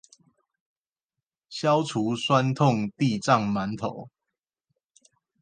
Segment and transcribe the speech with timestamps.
[1.47, 4.09] 消除痠痛地藏饅頭